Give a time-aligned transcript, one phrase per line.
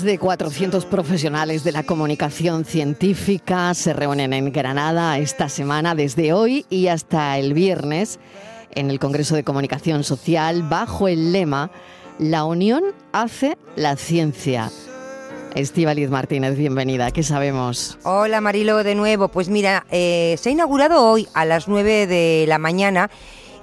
[0.00, 6.32] Más de 400 profesionales de la comunicación científica se reúnen en Granada esta semana desde
[6.32, 8.18] hoy y hasta el viernes
[8.70, 11.70] en el Congreso de Comunicación Social bajo el lema
[12.18, 14.70] La unión hace la ciencia.
[15.54, 17.10] Estíbaliz Martínez, bienvenida.
[17.10, 17.98] ¿Qué sabemos?
[18.02, 19.28] Hola Marilo, de nuevo.
[19.28, 23.10] Pues mira, eh, se ha inaugurado hoy a las 9 de la mañana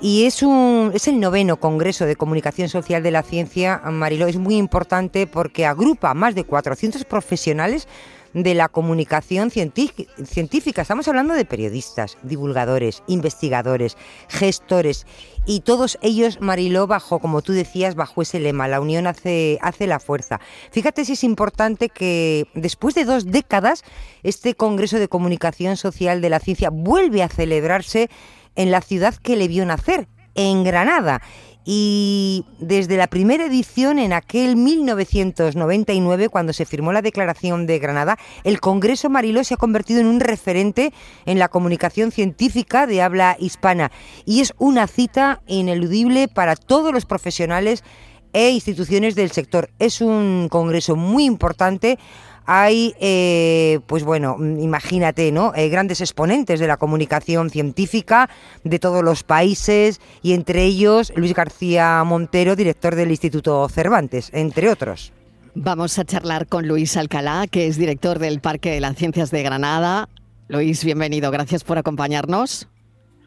[0.00, 4.26] y es, un, es el noveno Congreso de Comunicación Social de la Ciencia, Marilo.
[4.26, 7.88] Es muy importante porque agrupa más de 400 profesionales
[8.34, 10.82] de la comunicación científica.
[10.82, 13.96] Estamos hablando de periodistas, divulgadores, investigadores,
[14.28, 15.06] gestores
[15.46, 19.86] y todos ellos, Mariló, bajo, como tú decías, bajo ese lema, la unión hace, hace
[19.86, 20.40] la fuerza.
[20.70, 23.84] Fíjate si es importante que después de dos décadas,
[24.22, 28.10] este Congreso de Comunicación Social de la Ciencia vuelve a celebrarse
[28.56, 31.22] en la ciudad que le vio nacer, en Granada.
[31.68, 38.18] Y desde la primera edición, en aquel 1999, cuando se firmó la Declaración de Granada,
[38.44, 40.92] el Congreso Mariló se ha convertido en un referente
[41.24, 43.90] en la comunicación científica de habla hispana.
[44.24, 47.82] Y es una cita ineludible para todos los profesionales
[48.32, 49.70] e instituciones del sector.
[49.80, 51.98] Es un congreso muy importante.
[52.46, 55.52] Hay, eh, pues bueno, imagínate, ¿no?
[55.54, 58.30] Eh, grandes exponentes de la comunicación científica
[58.64, 64.70] de todos los países y entre ellos Luis García Montero, director del Instituto Cervantes, entre
[64.70, 65.12] otros.
[65.54, 69.42] Vamos a charlar con Luis Alcalá, que es director del Parque de las Ciencias de
[69.42, 70.08] Granada.
[70.48, 71.30] Luis, bienvenido.
[71.30, 72.68] Gracias por acompañarnos.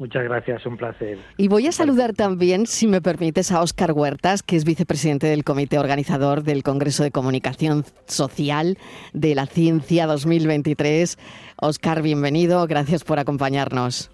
[0.00, 1.18] Muchas gracias, un placer.
[1.36, 5.44] Y voy a saludar también, si me permites, a Óscar Huertas, que es vicepresidente del
[5.44, 8.78] comité organizador del Congreso de Comunicación Social
[9.12, 11.18] de la Ciencia 2023.
[11.60, 14.10] Óscar, bienvenido, gracias por acompañarnos.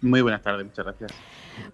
[0.00, 1.12] Muy buenas tardes, muchas gracias.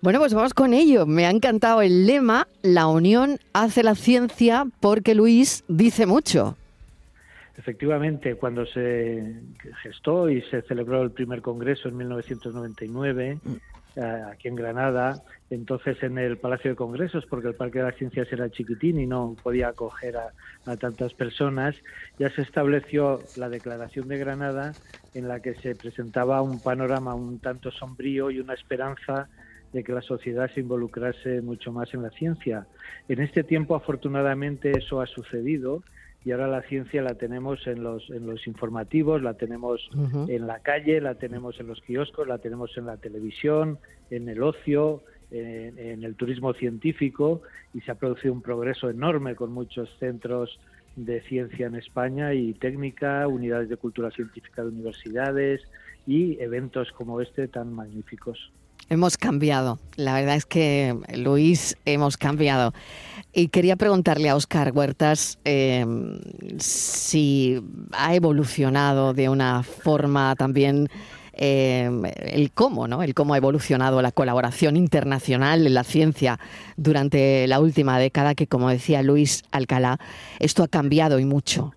[0.03, 1.07] Bueno, pues vamos con ello.
[1.07, 6.59] Me ha encantado el lema, la unión hace la ciencia porque Luis dice mucho.
[7.59, 9.43] Efectivamente, cuando se
[9.83, 13.41] gestó y se celebró el primer congreso en 1999,
[13.97, 17.97] eh, aquí en Granada, entonces en el Palacio de Congresos, porque el Parque de las
[17.97, 20.33] Ciencias era chiquitín y no podía acoger a,
[20.67, 21.75] a tantas personas,
[22.17, 24.77] ya se estableció la Declaración de Granada
[25.13, 29.29] en la que se presentaba un panorama un tanto sombrío y una esperanza
[29.73, 32.69] de que la sociedad se involucrase mucho más en la ciencia.
[33.09, 35.83] En este tiempo, afortunadamente, eso ha sucedido
[36.25, 39.89] y ahora la ciencia la tenemos en los, en los informativos, la tenemos
[40.29, 43.79] en la calle, la tenemos en los kioscos, la tenemos en la televisión,
[44.11, 47.43] en el ocio, en, en el turismo científico
[47.73, 50.59] y se ha producido un progreso enorme con muchos centros
[50.97, 55.63] de ciencia en España y técnica, unidades de cultura científica de universidades
[56.07, 58.53] y eventos como este tan magníficos.
[58.91, 59.79] Hemos cambiado.
[59.97, 62.73] La verdad es que, Luis, hemos cambiado.
[63.33, 65.85] Y quería preguntarle a Óscar Huertas eh,
[66.59, 67.63] si
[67.93, 70.89] ha evolucionado de una forma también
[71.35, 73.03] eh, el cómo, ¿no?
[73.03, 76.41] El cómo ha evolucionado la colaboración internacional en la ciencia
[76.77, 80.01] durante la última década, que como decía Luis Alcalá,
[80.41, 81.75] esto ha cambiado y mucho.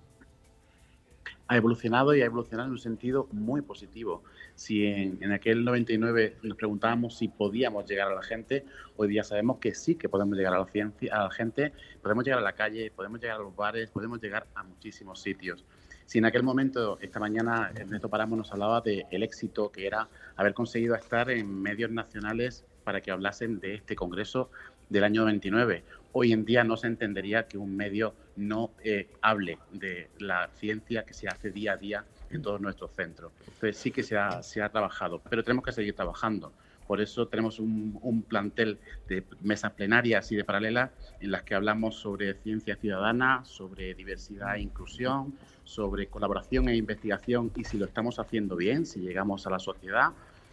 [1.48, 4.24] Ha evolucionado y ha evolucionado en un sentido muy positivo.
[4.62, 8.64] Si en, en, aquel 99 nos preguntábamos si podíamos llegar a la gente,
[8.96, 12.24] hoy día sabemos que sí que podemos llegar a la, ciencia, a la gente, podemos
[12.24, 15.66] llegar a la calle, podemos llegar a los bares, podemos llegar a muchísimos sitios.
[16.06, 20.08] Si en aquel momento, esta mañana, Ernesto Paramo nos hablaba del el éxito que era
[20.36, 24.52] haber conseguido estar en medios nacionales para que hablasen de este Congreso
[24.90, 25.84] del año 29.
[26.12, 31.04] Hoy en día no se entendería que un medio no eh, hable de la ciencia
[31.04, 33.32] que se hace día a día en todos nuestros centros.
[33.40, 36.52] Entonces sí que se ha, se ha trabajado, pero tenemos que seguir trabajando.
[36.88, 40.92] Por eso tenemos un, un, plantel de mesas plenarias y de paralelas
[41.22, 45.34] en las que hablamos sobre ciencia ciudadana, sobre diversidad e inclusión,
[45.64, 50.12] sobre colaboración e investigación y si lo estamos haciendo bien, si llegamos a la sociedad.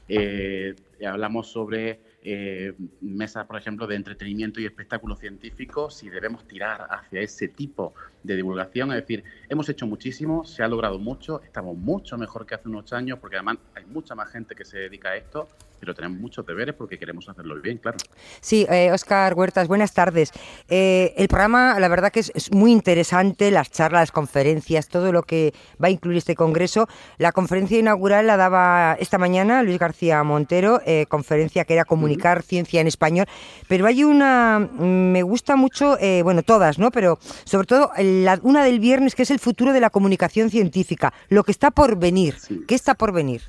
[0.09, 0.75] Eh,
[1.07, 7.21] hablamos sobre eh, mesas, por ejemplo, de entretenimiento y espectáculo científico, si debemos tirar hacia
[7.21, 8.91] ese tipo de divulgación.
[8.91, 12.93] Es decir, hemos hecho muchísimo, se ha logrado mucho, estamos mucho mejor que hace unos
[12.93, 16.47] años, porque además hay mucha más gente que se dedica a esto pero tenemos muchos
[16.47, 17.99] deberes porque queremos hacerlo bien, claro.
[18.41, 20.33] Sí, Oscar eh, Huertas, buenas tardes.
[20.69, 25.23] Eh, el programa, la verdad que es, muy interesante, las charlas, las conferencias, todo lo
[25.23, 25.53] que
[25.83, 26.89] va a incluir este congreso.
[27.19, 32.43] La conferencia inaugural la daba esta mañana Luis García Montero, eh, conferencia que era Comunicar
[32.43, 33.27] Ciencia en Español,
[33.69, 36.91] pero hay una, mm, me gusta mucho, bueno, todas, ¿no?
[36.91, 41.13] Pero sobre todo la, una del viernes que es el futuro de la comunicación científica,
[41.29, 42.37] lo que está por venir.
[42.67, 43.43] ¿Qué está por venir?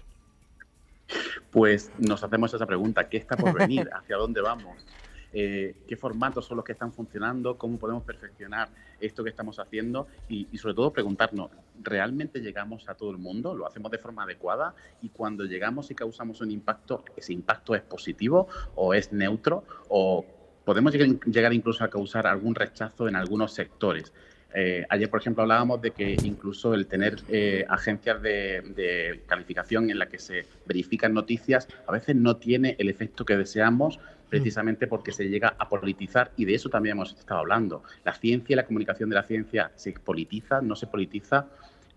[1.51, 3.89] Pues nos hacemos esa pregunta, ¿qué está por venir?
[3.93, 4.85] ¿Hacia dónde vamos?
[5.31, 8.69] Eh, qué formatos son los que están funcionando, cómo podemos perfeccionar
[8.99, 11.51] esto que estamos haciendo y, sobre todo preguntarnos,
[11.81, 13.53] ¿realmente llegamos a todo el mundo?
[13.53, 14.73] ¿Lo hacemos de forma adecuada?
[15.01, 19.63] Y cuando llegamos y causamos un impacto, ¿ese impacto es positivo o es neutro?
[19.87, 20.25] ¿O
[20.65, 24.11] podemos llegar incluso a causar algún rechazo en algunos sectores?
[24.53, 29.99] Eh, ayer, por ejemplo, hablábamos de que incluso el tener eh, agencias de, calificación en
[29.99, 33.99] la que se verifican noticias a veces no tiene el efecto que deseamos
[34.29, 37.83] precisamente porque se llega a politizar y de eso también hemos estado hablando.
[38.03, 41.47] La ciencia y la comunicación de la ciencia se politiza, no se politiza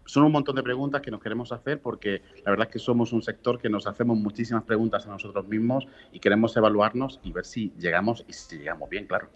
[0.05, 3.13] son un montón de preguntas que nos queremos hacer porque la verdad es que somos
[3.13, 7.45] un sector que nos hacemos muchísimas preguntas a nosotros mismos y queremos evaluarnos y ver
[7.45, 9.29] si llegamos y si llegamos bien, claro.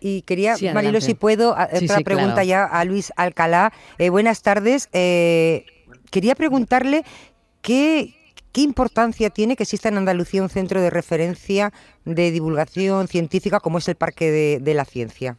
[0.00, 3.72] Y, quería, Marilo, si puedo, otra pregunta ya a Luis Alcalá.
[3.98, 4.88] Eh, buenas tardes.
[4.92, 5.66] Eh,
[6.10, 7.04] quería preguntarle
[7.62, 8.14] qué,
[8.52, 11.72] qué importancia tiene que exista en Andalucía un centro de referencia
[12.04, 15.38] de divulgación científica como es el Parque de la Ciencia.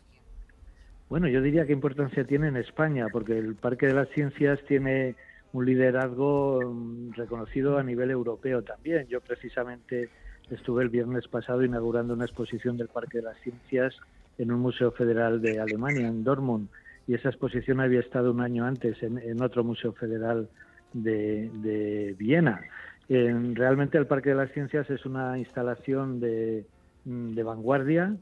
[1.09, 5.15] Bueno, yo diría qué importancia tiene en España, porque el Parque de las Ciencias tiene
[5.53, 9.07] un liderazgo mm, reconocido a nivel europeo también.
[9.07, 10.09] Yo precisamente
[10.49, 13.95] estuve el viernes pasado inaugurando una exposición del Parque de las Ciencias
[14.37, 16.67] en un museo federal de Alemania, en Dortmund,
[17.07, 20.49] y esa exposición había estado un año antes en, otro museo federal
[20.91, 22.61] de, Viena.
[23.07, 26.65] realmente el Parque de las Ciencias es una instalación de,
[27.05, 28.15] mm, de vanguardia,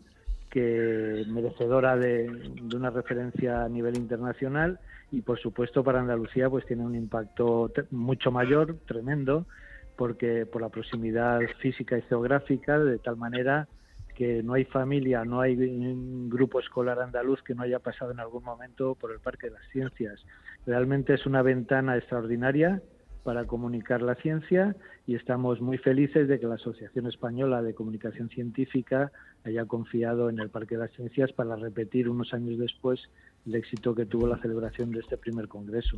[0.56, 2.30] que merecedora de,
[2.74, 4.80] una referencia a nivel internacional
[5.12, 9.46] y por supuesto para Andalucía pues tiene un impacto mucho mayor, tremendo,
[9.98, 13.68] porque por la proximidad física y geográfica, de tal manera
[14.16, 15.58] que no hay familia, no hay
[16.30, 19.70] grupo escolar andaluz que no haya pasado en algún momento por el Parque de las
[19.74, 20.24] Ciencias.
[20.66, 22.82] Realmente es una ventana extraordinaria
[23.26, 24.76] para comunicar la ciencia
[25.08, 29.12] y estamos muy felices de que la Asociación Española de Comunicación Científica
[29.44, 33.00] haya confiado en el Parque de las Ciencias para repetir unos años después
[33.48, 35.98] el éxito que tuvo la celebración de este primer congreso.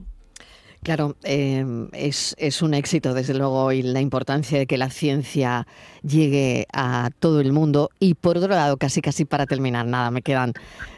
[0.83, 5.68] Claro, eh, es, un éxito, desde luego, y la importancia de que la ciencia
[6.03, 7.89] llegue a todo el mundo.
[8.00, 10.53] Y por otro lado, casi casi para terminar, nada, me quedan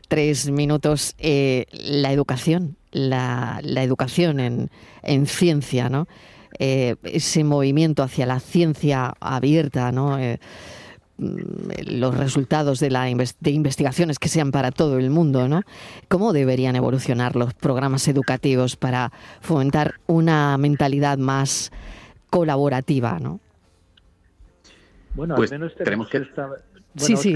[0.07, 4.69] tres minutos, eh, la educación la, educación en,
[5.03, 6.07] en, ciencia, ¿no?
[6.57, 10.17] Eh, ese movimiento hacia la ciencia abierta, ¿no?
[10.17, 10.39] Eh,
[11.17, 15.61] mm, los resultados de, la de investigaciones que sean para todo el mundo, ¿no?
[16.07, 21.71] ¿Cómo deberían evolucionar los programas educativos para fomentar una mentalidad más
[22.29, 23.39] colaborativa, ¿no?
[25.15, 26.23] Bueno, al pues menos tenemos, que...
[26.95, 27.35] sí, sí.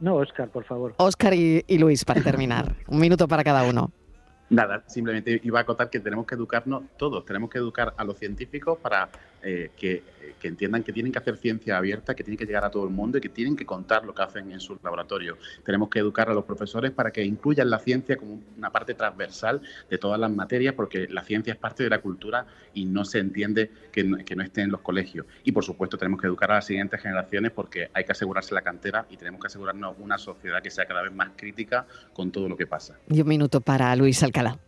[0.00, 0.94] No, Oscar, por favor.
[0.96, 2.74] Oscar y Luis, para terminar.
[2.86, 3.90] Un minuto para cada uno.
[4.50, 8.18] Nada, simplemente iba a acotar que tenemos que educarnos todos, tenemos que educar a los
[8.18, 9.08] científicos para
[9.42, 10.02] eh, que,
[10.42, 13.18] entiendan que tienen que hacer ciencia abierta, que tienen que llegar a todo el mundo
[13.18, 15.36] y que tienen que contar lo que hacen en sus laboratorios.
[15.66, 19.60] Tenemos que educar a los profesores para que incluyan la ciencia como una parte transversal
[19.90, 23.18] de todas las materias, porque la ciencia es parte de la cultura y no se
[23.18, 25.26] entiende que no, que no esté en los colegios.
[25.44, 28.62] Y por supuesto tenemos que educar a las siguientes generaciones porque hay que asegurarse la
[28.62, 32.48] cantera y tenemos que asegurarnos una sociedad que sea cada vez más crítica con todo
[32.48, 32.98] lo que pasa.
[33.08, 34.58] Y un minuto para Luis Alcalá.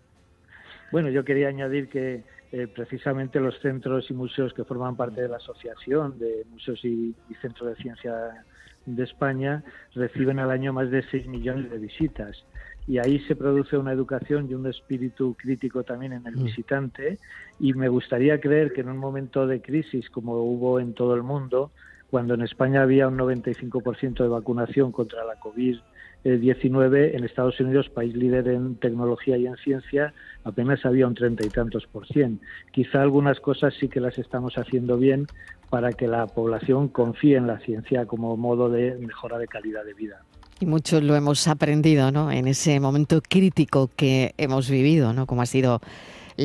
[0.93, 5.29] Bueno, yo quería añadir que eh, precisamente los centros y museos que forman parte de
[5.29, 8.45] la Asociación de Museos y, Centros de Ciencia
[8.85, 12.45] de España reciben al año más de 6 millones de visitas.
[12.87, 16.45] Y ahí se produce una educación y un espíritu crítico también en el mm.
[16.45, 17.19] visitante.
[17.59, 21.23] Y me gustaría creer que en un momento de crisis como hubo en todo el
[21.23, 21.71] mundo,
[22.13, 25.79] cuando en España había un 95% de vacunación contra la COVID
[26.25, 30.13] 19 en Estados Unidos, país líder en tecnología y en ciencia,
[30.45, 32.39] apenas había un treinta y tantos por cien.
[32.71, 35.27] Quizá algunas cosas sí que las estamos haciendo bien
[35.71, 39.95] para que la población confíe en la ciencia como modo de mejora de calidad de
[39.95, 40.23] vida.
[40.61, 42.31] Y muchos lo hemos aprendido, ¿no?
[42.31, 45.25] En ese momento crítico que hemos vivido, ¿no?
[45.27, 45.81] Como ha sido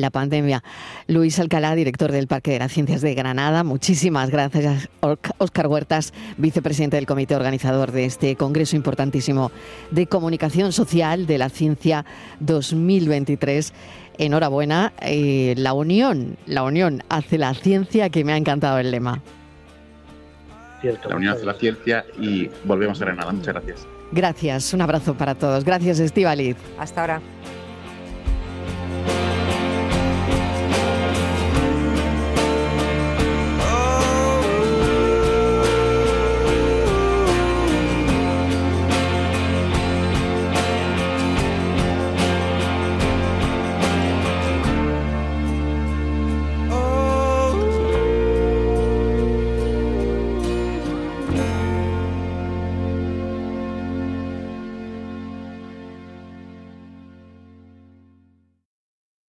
[0.00, 0.62] la pandemia.
[1.06, 4.88] Luis Alcalá, director del Parque de las Ciencias de Granada, muchísimas gracias.
[5.38, 9.50] Oscar Huertas, vicepresidente del comité organizador de este congreso importantísimo
[9.90, 12.04] de comunicación social de la ciencia
[12.40, 13.72] 2023
[14.18, 14.92] enhorabuena.
[15.00, 19.22] Eh, la unión, la unión hace la ciencia, que me ha encantado el lema.
[20.82, 23.32] la unión hace la ciencia y volvemos a Granada.
[23.32, 23.86] Muchas gracias.
[24.10, 25.64] Gracias, un abrazo para todos.
[25.64, 26.56] Gracias, Estivaliz.
[26.78, 27.20] Hasta ahora.